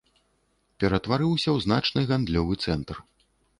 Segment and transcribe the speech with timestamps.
[0.83, 2.95] Пераўтварыўся ў значны гандлёвы цэнтр.